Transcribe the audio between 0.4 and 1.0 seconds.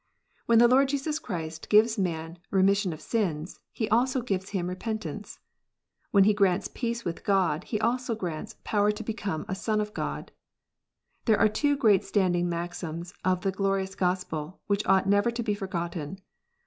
When the Lord